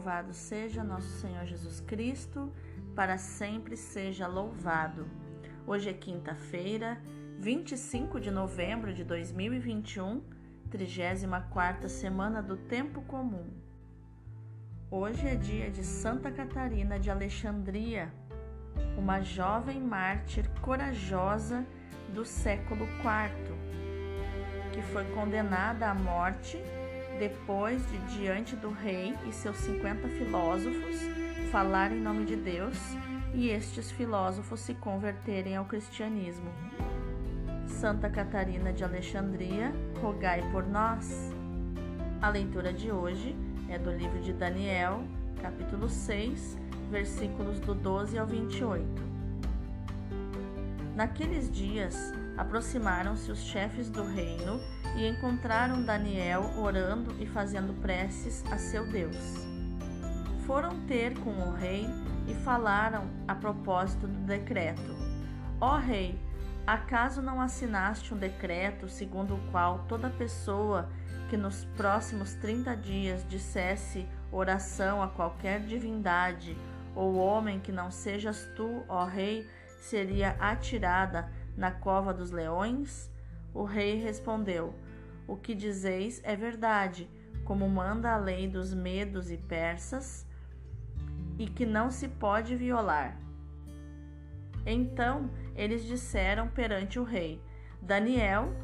[0.00, 2.50] Louvado seja nosso Senhor Jesus Cristo,
[2.96, 5.06] para sempre seja louvado.
[5.66, 6.98] Hoje é quinta-feira,
[7.38, 10.22] 25 de novembro de 2021,
[10.70, 13.46] 34 semana do Tempo Comum.
[14.90, 18.10] Hoje é dia de Santa Catarina de Alexandria,
[18.96, 21.62] uma jovem mártir corajosa
[22.14, 23.54] do século IV,
[24.72, 26.58] que foi condenada à morte
[27.20, 30.96] depois de diante do rei e seus cinquenta filósofos
[31.52, 32.78] falar em nome de Deus
[33.34, 36.50] e estes filósofos se converterem ao cristianismo.
[37.66, 39.70] Santa Catarina de Alexandria,
[40.00, 41.30] rogai por nós.
[42.22, 43.36] A leitura de hoje
[43.68, 45.04] é do livro de Daniel,
[45.42, 46.56] capítulo 6,
[46.90, 48.82] versículos do 12 ao 28.
[50.96, 54.60] Naqueles dias, aproximaram-se os chefes do reino
[54.96, 59.46] e encontraram Daniel orando e fazendo preces a seu Deus.
[60.46, 61.86] Foram ter com o rei
[62.26, 64.96] e falaram a propósito do decreto.
[65.60, 66.18] Ó rei,
[66.66, 70.88] acaso não assinaste um decreto segundo o qual toda pessoa
[71.28, 76.56] que nos próximos trinta dias dissesse oração a qualquer divindade
[76.94, 79.46] ou homem que não sejas tu, ó rei,
[79.78, 83.12] seria atirada na cova dos leões?
[83.52, 84.74] O rei respondeu:
[85.28, 87.06] O que dizeis é verdade,
[87.44, 90.26] como manda a lei dos medos e persas,
[91.38, 93.14] e que não se pode violar.
[94.64, 97.42] Então eles disseram perante o rei:
[97.82, 98.54] Daniel,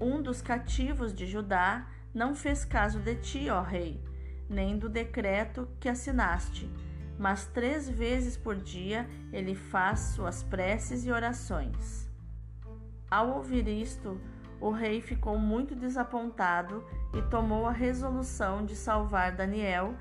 [0.00, 4.00] um dos cativos de Judá, não fez caso de ti, ó rei,
[4.48, 6.70] nem do decreto que assinaste,
[7.18, 12.13] mas três vezes por dia ele faz suas preces e orações.
[13.14, 14.20] Ao ouvir isto,
[14.60, 16.84] o rei ficou muito desapontado
[17.16, 19.94] e tomou a resolução de salvar Daniel,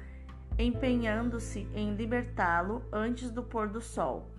[0.57, 4.31] empenhando-se em libertá-lo antes do pôr do sol.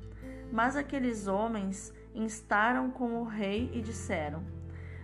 [0.51, 4.43] Mas aqueles homens instaram com o rei e disseram: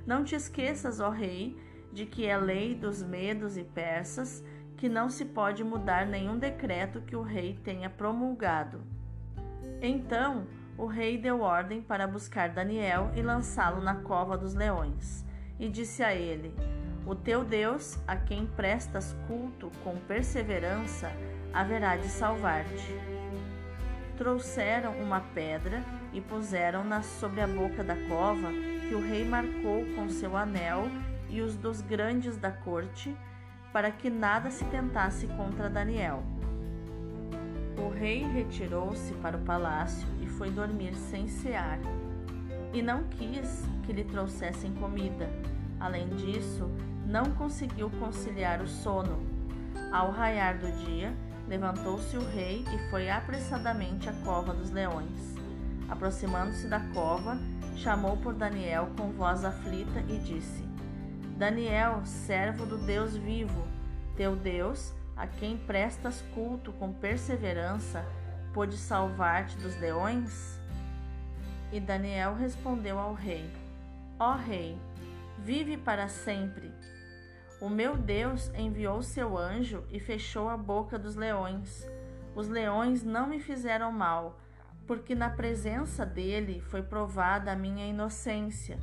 [0.05, 1.57] Não te esqueças, ó rei,
[1.93, 4.45] de que é lei dos medos e persas
[4.77, 8.81] que não se pode mudar nenhum decreto que o rei tenha promulgado.
[9.81, 10.49] Então
[10.81, 15.27] o rei deu ordem para buscar Daniel e lançá-lo na cova dos leões.
[15.59, 16.55] E disse a ele:
[17.05, 21.13] O teu Deus, a quem prestas culto com perseverança,
[21.53, 22.95] haverá de salvar-te.
[24.17, 25.83] Trouxeram uma pedra
[26.15, 28.49] e puseram-na sobre a boca da cova,
[28.89, 30.89] que o rei marcou com seu anel
[31.29, 33.15] e os dos grandes da corte,
[33.71, 36.23] para que nada se tentasse contra Daniel.
[37.77, 40.09] O rei retirou-se para o palácio
[40.41, 41.79] foi dormir sem cear,
[42.73, 45.29] e não quis que lhe trouxessem comida.
[45.79, 46.67] Além disso,
[47.05, 49.21] não conseguiu conciliar o sono.
[49.93, 51.15] Ao raiar do dia,
[51.47, 55.35] levantou-se o rei e foi apressadamente à cova dos leões.
[55.91, 57.37] Aproximando-se da cova,
[57.77, 60.65] chamou por Daniel com voz aflita e disse:
[61.37, 63.63] Daniel, servo do Deus vivo,
[64.17, 68.03] teu Deus, a quem prestas culto com perseverança,
[68.53, 70.59] pôde salvar-te dos leões?
[71.73, 73.51] E Daniel respondeu ao rei:
[74.19, 74.79] Ó rei,
[75.39, 76.73] vive para sempre.
[77.61, 81.87] O meu Deus enviou seu anjo e fechou a boca dos leões.
[82.35, 84.41] Os leões não me fizeram mal,
[84.87, 88.79] porque na presença dele foi provada a minha inocência.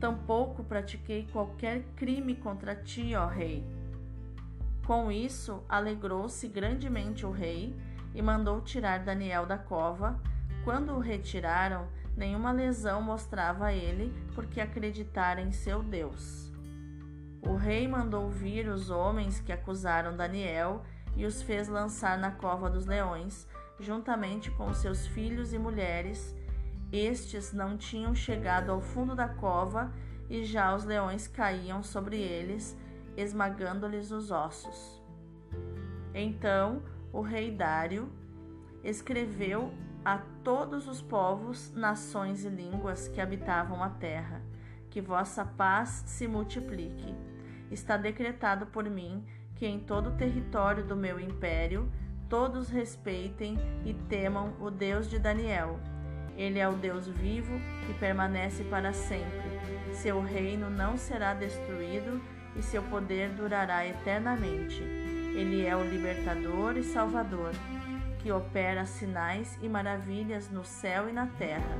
[0.00, 3.64] Tampouco pratiquei qualquer crime contra ti, ó rei.
[4.86, 7.74] Com isso, alegrou-se grandemente o rei
[8.14, 10.20] e mandou tirar Daniel da cova.
[10.64, 11.86] Quando o retiraram,
[12.16, 16.52] nenhuma lesão mostrava a ele, porque acreditara em seu Deus.
[17.42, 20.82] O rei mandou vir os homens que acusaram Daniel
[21.14, 23.46] e os fez lançar na cova dos leões,
[23.78, 26.34] juntamente com seus filhos e mulheres.
[26.92, 29.92] Estes não tinham chegado ao fundo da cova
[30.28, 32.76] e já os leões caíam sobre eles
[33.16, 35.02] esmagando-lhes os ossos.
[36.14, 36.82] Então
[37.16, 38.10] o rei Dário
[38.84, 39.72] escreveu
[40.04, 44.42] a todos os povos, nações e línguas que habitavam a terra:
[44.90, 47.14] Que vossa paz se multiplique.
[47.70, 49.24] Está decretado por mim
[49.54, 51.90] que em todo o território do meu império
[52.28, 55.80] todos respeitem e temam o Deus de Daniel.
[56.36, 59.48] Ele é o Deus vivo que permanece para sempre.
[59.94, 62.20] Seu reino não será destruído
[62.54, 65.05] e seu poder durará eternamente.
[65.36, 67.50] Ele é o libertador e salvador,
[68.20, 71.76] que opera sinais e maravilhas no céu e na terra.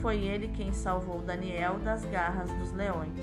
[0.00, 3.20] Foi ele quem salvou Daniel das garras dos leões.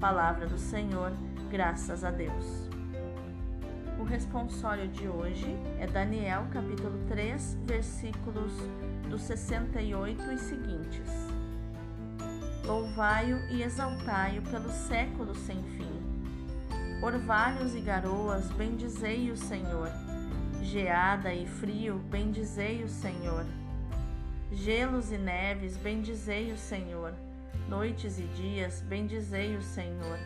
[0.00, 1.12] Palavra do Senhor,
[1.48, 2.68] graças a Deus.
[4.00, 8.52] O responsório de hoje é Daniel capítulo 3, versículos
[9.08, 11.08] dos 68 e seguintes.
[12.64, 16.11] Louvai-o e exaltai-o pelos séculos sem fim.
[17.02, 19.90] Orvalhos e garoas, bendizei o Senhor.
[20.62, 23.44] Geada e frio, bendizei o Senhor.
[24.52, 27.12] Gelos e neves, bendizei o Senhor.
[27.68, 30.18] Noites e dias, bendizei o Senhor.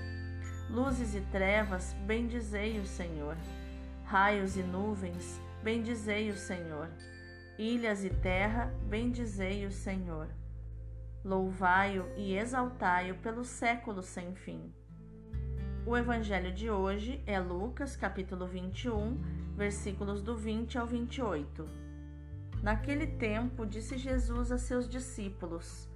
[0.69, 3.37] Luzes e trevas, bendizei o Senhor
[4.07, 6.89] raios e nuvens, bendizei o Senhor.
[7.59, 10.29] Ilhas e terra, bendizei o Senhor.
[11.25, 14.73] Louvai-o e exaltai-o pelos séculos sem fim.
[15.89, 19.21] O evangelho de hoje é Lucas, capítulo 21,
[19.57, 21.65] versículos do 20 ao 28.
[22.61, 25.89] Naquele tempo, disse Jesus a seus discípulos: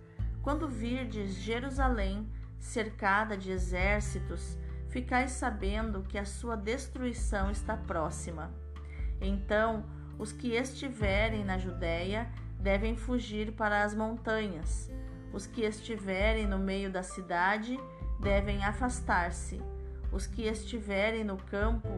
[0.43, 4.57] Quando virdes Jerusalém cercada de exércitos,
[4.91, 8.55] ficais sabendo que a sua destruição está próxima.
[9.21, 9.85] Então,
[10.21, 14.89] os que estiverem na Judéia devem fugir para as montanhas.
[15.33, 17.77] Os que estiverem no meio da cidade
[18.21, 19.61] devem afastar-se.
[20.13, 21.89] Os que estiverem no campo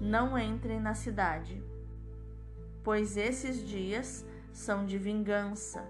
[0.00, 1.62] não entrem na cidade.
[2.82, 5.82] Pois esses dias são de vingança,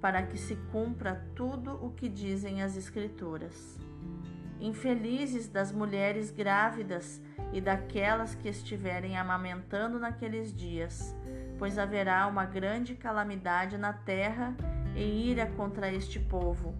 [0.00, 3.78] para que se cumpra tudo o que dizem as Escrituras.
[4.58, 7.20] Infelizes das mulheres grávidas
[7.52, 11.14] e daquelas que estiverem amamentando naqueles dias,
[11.58, 14.54] pois haverá uma grande calamidade na terra
[14.94, 16.74] e ira contra este povo.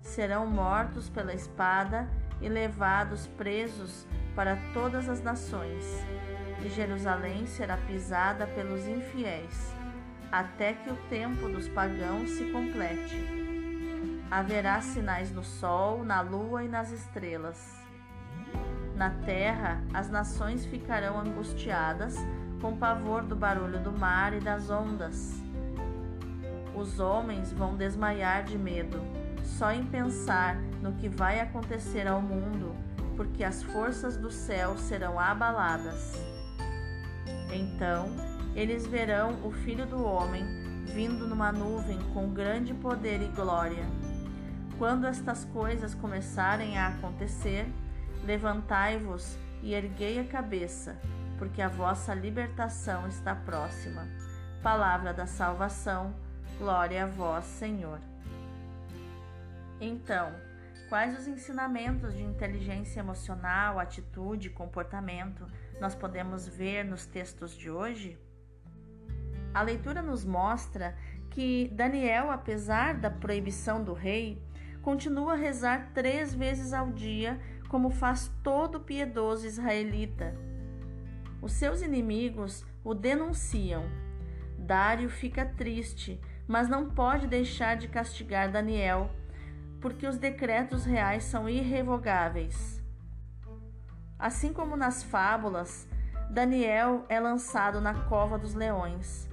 [0.00, 2.08] Serão mortos pela espada
[2.40, 5.84] e levados presos para todas as nações,
[6.64, 9.74] e Jerusalém será pisada pelos infiéis,
[10.30, 13.40] até que o tempo dos pagãos se complete
[14.30, 17.76] Haverá sinais no sol, na lua e nas estrelas.
[18.94, 22.14] Na terra, as nações ficarão angustiadas
[22.60, 25.42] com pavor do barulho do mar e das ondas.
[26.76, 29.00] Os homens vão desmaiar de medo,
[29.58, 32.74] só em pensar no que vai acontecer ao mundo,
[33.16, 36.14] porque as forças do céu serão abaladas.
[37.52, 38.06] Então,
[38.54, 40.44] eles verão o Filho do Homem
[40.94, 43.84] vindo numa nuvem com grande poder e glória.
[44.78, 47.66] Quando estas coisas começarem a acontecer,
[48.24, 50.96] levantai-vos e erguei a cabeça,
[51.38, 54.08] porque a vossa libertação está próxima.
[54.62, 56.14] Palavra da salvação,
[56.58, 58.09] glória a vós, Senhor.
[59.80, 60.34] Então,
[60.88, 65.46] quais os ensinamentos de inteligência emocional, atitude e comportamento
[65.80, 68.18] nós podemos ver nos textos de hoje?
[69.54, 70.94] A leitura nos mostra
[71.30, 74.42] que Daniel, apesar da proibição do rei,
[74.82, 80.34] continua a rezar três vezes ao dia, como faz todo piedoso israelita.
[81.40, 83.84] Os seus inimigos o denunciam.
[84.58, 89.10] Dário fica triste, mas não pode deixar de castigar Daniel,
[89.80, 92.82] porque os decretos reais são irrevogáveis.
[94.18, 95.88] Assim como nas fábulas,
[96.30, 99.28] Daniel é lançado na cova dos leões,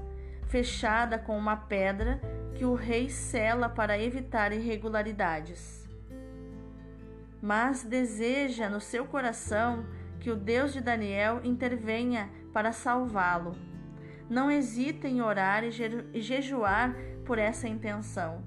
[0.47, 2.21] fechada com uma pedra
[2.55, 5.87] que o rei cela para evitar irregularidades.
[7.41, 9.85] Mas deseja no seu coração
[10.19, 13.55] que o Deus de Daniel intervenha para salvá-lo.
[14.29, 15.69] Não hesita em orar e,
[16.13, 18.41] e jejuar por essa intenção.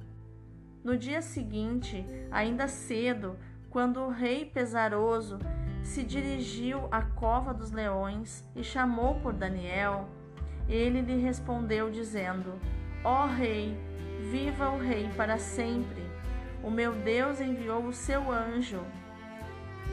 [0.82, 5.38] No dia seguinte, ainda cedo, quando o rei pesaroso
[5.82, 10.08] se dirigiu à cova dos leões e chamou por Daniel,
[10.68, 12.58] ele lhe respondeu dizendo:
[13.04, 13.76] Ó oh, rei,
[14.30, 16.04] Viva o Rei para sempre!
[16.62, 18.80] O meu Deus enviou o seu anjo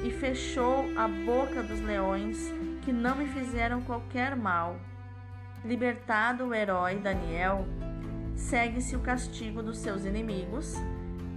[0.04, 2.54] e fechou a boca dos leões,
[2.84, 4.76] que não me fizeram qualquer mal.
[5.66, 7.66] Libertado o herói Daniel,
[8.38, 10.76] segue-se o castigo dos seus inimigos,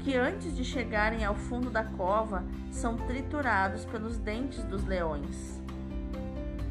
[0.01, 5.61] que antes de chegarem ao fundo da cova são triturados pelos dentes dos leões.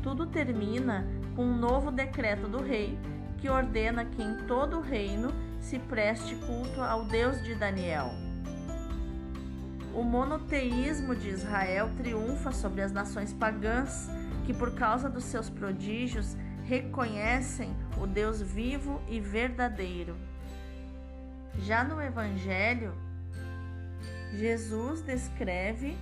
[0.02, 1.06] Tudo termina
[1.36, 2.98] com um novo decreto do rei
[3.40, 8.12] que ordena que em todo o reino se preste culto ao Deus de Daniel.
[9.94, 14.10] O monoteísmo de Israel triunfa sobre as nações pagãs,
[14.46, 16.36] que por causa dos seus prodígios
[16.70, 20.16] reconhecem o Deus vivo e verdadeiro.
[21.58, 22.94] Já no Evangelho,
[24.36, 25.98] Jesus descreve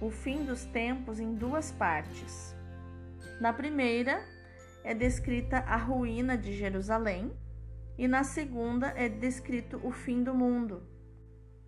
[0.00, 2.54] o fim dos tempos em duas partes.
[3.40, 4.24] Na primeira,
[4.84, 7.32] é descrita a ruína de Jerusalém,
[7.98, 10.80] e na segunda é descrito o fim do mundo.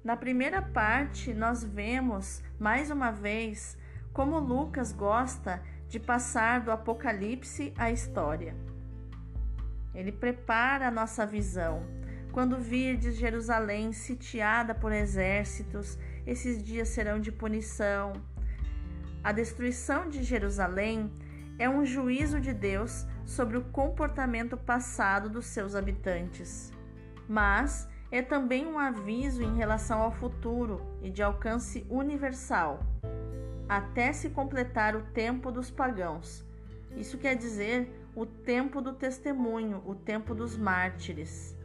[0.05, 3.77] Na primeira parte, nós vemos, mais uma vez,
[4.13, 8.55] como Lucas gosta de passar do Apocalipse à história.
[9.95, 11.83] Ele prepara a nossa visão.
[12.33, 18.13] Quando virdes Jerusalém sitiada por exércitos, esses dias serão de punição.
[19.25, 21.11] A destruição de Jerusalém
[21.59, 26.73] é um juízo de Deus sobre o comportamento passado dos seus habitantes,
[27.27, 32.81] mas é também um aviso em relação ao futuro e de alcance universal,
[33.69, 36.45] até se completar o tempo dos pagãos.
[36.97, 41.57] Isso quer dizer o tempo do testemunho, o tempo dos mártires.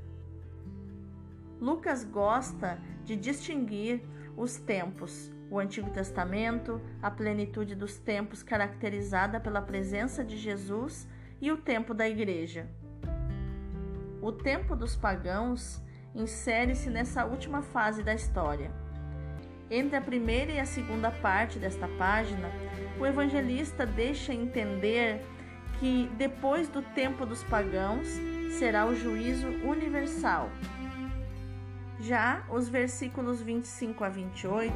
[1.60, 4.01] Lucas gosta de distinguir
[4.36, 11.08] os tempos, o Antigo Testamento, a plenitude dos tempos caracterizada pela presença de Jesus
[11.39, 12.67] e o tempo da igreja.
[14.22, 15.81] O tempo dos pagãos
[16.15, 18.72] insere-se nessa última fase da história.
[19.71, 22.51] Entre a primeira e a segunda parte desta página,
[22.99, 25.25] o evangelista deixa entender
[25.79, 28.05] que depois do tempo dos pagãos
[28.59, 30.51] será o juízo universal.
[32.01, 34.73] Já os versículos 25 a 28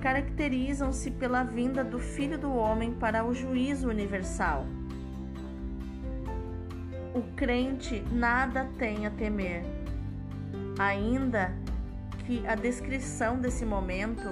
[0.00, 4.64] caracterizam-se pela vinda do Filho do Homem para o juízo universal.
[7.12, 9.64] O crente nada tem a temer,
[10.78, 11.52] ainda
[12.26, 14.28] que a descrição desse momento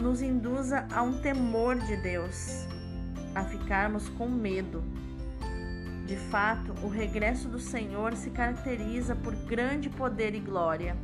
[0.00, 2.66] nos induza a um temor de Deus
[3.34, 4.82] a ficarmos com medo.
[6.06, 10.96] De fato, o regresso do Senhor se caracteriza por grande poder e glória,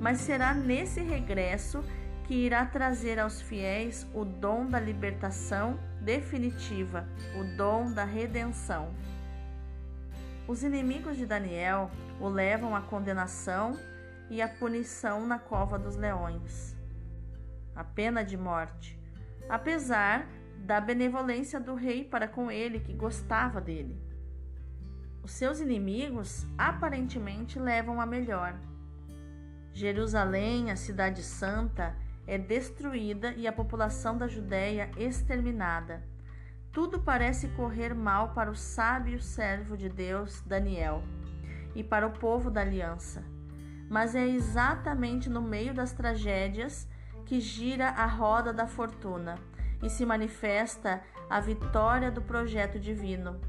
[0.00, 1.84] mas será nesse regresso
[2.26, 7.06] que irá trazer aos fiéis o dom da libertação definitiva,
[7.38, 8.88] o dom da redenção.
[10.48, 13.76] Os inimigos de Daniel o levam à condenação
[14.30, 16.76] e à punição na cova dos leões,
[17.74, 18.98] a pena de morte,
[19.48, 20.26] apesar
[20.58, 24.00] da benevolência do rei para com ele, que gostava dele.
[25.22, 28.58] Os seus inimigos aparentemente levam a melhor.
[29.72, 36.02] Jerusalém, a cidade santa, é destruída e a população da Judéia exterminada.
[36.72, 41.02] Tudo parece correr mal para o sábio servo de Deus, Daniel,
[41.74, 43.33] e para o povo da aliança.
[43.88, 46.88] Mas é exatamente no meio das tragédias
[47.24, 49.38] que gira a roda da fortuna
[49.82, 53.40] e se manifesta a vitória do projeto divino.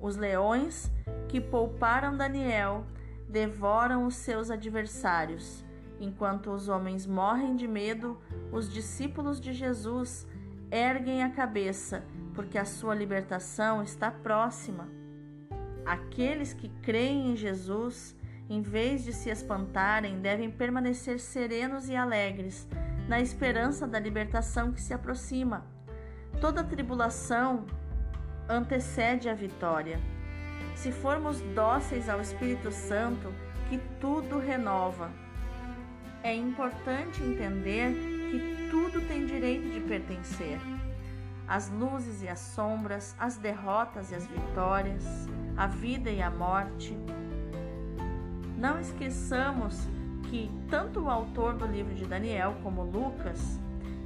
[0.00, 0.90] Os leões
[1.28, 2.86] que pouparam Daniel
[3.28, 5.64] devoram os seus adversários.
[6.00, 8.18] Enquanto os homens morrem de medo,
[8.52, 10.26] os discípulos de Jesus
[10.70, 14.88] erguem a cabeça, porque a sua libertação está próxima.
[15.84, 18.14] Aqueles que creem em Jesus,
[18.48, 22.66] em vez de se espantarem, devem permanecer serenos e alegres,
[23.06, 25.66] na esperança da libertação que se aproxima.
[26.40, 27.66] Toda tribulação
[28.48, 30.00] antecede a vitória.
[30.74, 33.32] Se formos dóceis ao Espírito Santo,
[33.68, 35.10] que tudo renova.
[36.22, 37.92] É importante entender
[38.30, 40.58] que tudo tem direito de pertencer.
[41.46, 45.04] As luzes e as sombras, as derrotas e as vitórias,
[45.56, 46.96] a vida e a morte.
[48.58, 49.86] Não esqueçamos
[50.28, 53.56] que tanto o autor do livro de Daniel como Lucas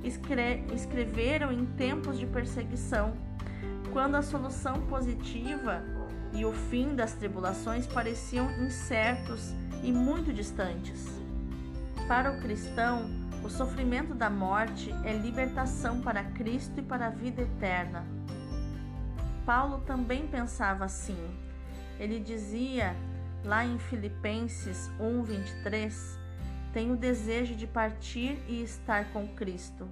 [0.05, 3.15] escre escreveram em tempos de perseguição,
[3.95, 5.83] quando a solução positiva
[6.35, 11.09] e o fim das tribulações pareciam incertos e muito distantes.
[12.07, 13.11] Para o cristão,
[13.43, 18.05] o sofrimento da morte é libertação para Cristo e para a vida eterna.
[19.47, 21.17] Paulo também pensava assim.
[21.99, 22.95] Ele dizia
[23.45, 26.19] lá em Filipenses 1:23,
[26.73, 29.89] tenho o desejo de partir e estar com Cristo.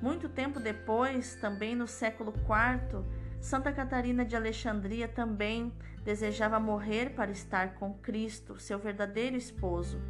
[0.00, 3.04] Muito tempo depois, também no século IV,
[3.40, 5.72] Santa Catarina de Alexandria também
[6.04, 10.00] desejava morrer para estar com Cristo, seu verdadeiro esposo.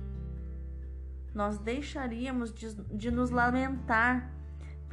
[1.34, 4.30] Nós deixaríamos de, de nos lamentar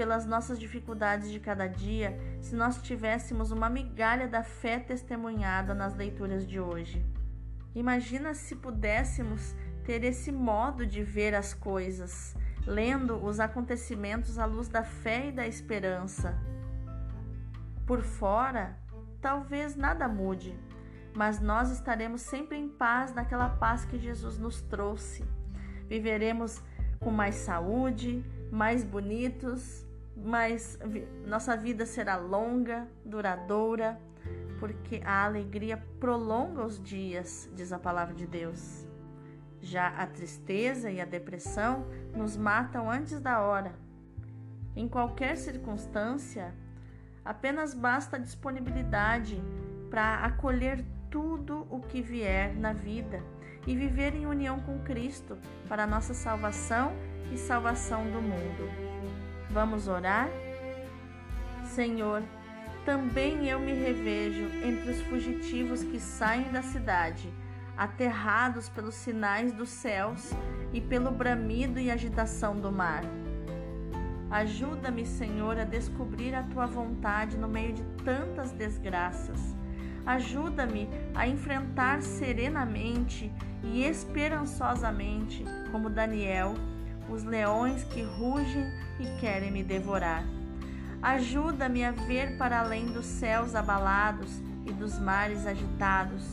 [0.02, 5.96] pelas nossas dificuldades de cada dia se nós tivéssemos uma migalha da fé testemunhada nas
[5.96, 7.06] leituras de hoje.
[7.76, 14.68] Imagina se pudéssemos ter esse modo de ver as coisas, lendo os acontecimentos à luz
[14.68, 16.36] da fé e da esperança.
[17.86, 18.76] Por fora,
[19.22, 20.58] talvez nada mude,
[21.14, 25.24] mas nós estaremos sempre em paz naquela paz que Jesus nos trouxe.
[25.88, 26.60] Viveremos
[27.00, 29.86] com mais saúde, mais bonitos,
[30.24, 30.80] mas
[31.26, 34.00] nossa vida será longa, duradoura,
[34.60, 38.88] porque a alegria prolonga os dias, diz a palavra de Deus.
[39.60, 43.74] Já a tristeza e a depressão nos matam antes da hora.
[44.76, 46.54] Em qualquer circunstância,
[47.24, 49.42] Apenas basta a disponibilidade
[49.90, 53.22] para acolher tudo o que vier na vida
[53.68, 55.38] e viver em união com Cristo
[55.68, 56.94] para a nossa salvação
[57.32, 58.91] e salvação do mundo.
[59.54, 60.30] Vamos orar?
[61.66, 62.24] Senhor,
[62.86, 67.30] também eu me revejo entre os fugitivos que saem da cidade,
[67.78, 70.32] aterrados pelos sinais dos céus
[70.72, 73.04] e pelo bramido e agitação do mar.
[74.30, 79.54] Ajuda-me, Senhor, a descobrir a tua vontade no meio de tantas desgraças.
[80.06, 83.30] Ajuda-me a enfrentar serenamente
[83.64, 85.44] e esperançosamente,
[85.74, 86.56] como Daniel,
[87.12, 90.24] os leões que rugem e querem me devorar.
[91.02, 96.24] Ajuda-me a ver para além dos céus abalados e dos mares agitados.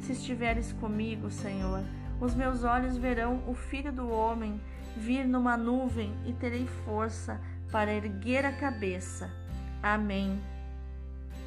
[0.00, 1.84] Se estiveres comigo, Senhor,
[2.20, 4.60] os meus olhos verão o Filho do Homem
[4.96, 9.30] vir numa nuvem e terei força para erguer a cabeça.
[9.82, 10.40] Amém.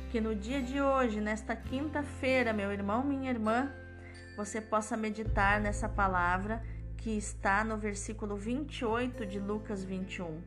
[0.10, 3.70] Que no dia de hoje, nesta quinta-feira, meu irmão, minha irmã,
[4.38, 6.64] você possa meditar nessa palavra
[7.04, 10.42] que está no versículo 28 de Lucas 21.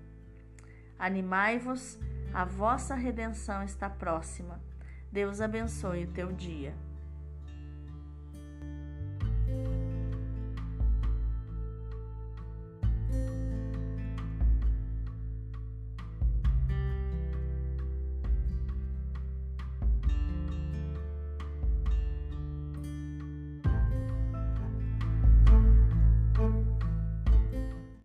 [0.99, 1.99] Animai-vos,
[2.33, 4.59] a vossa redenção está próxima.
[5.13, 6.75] Deus abençoe o teu dia.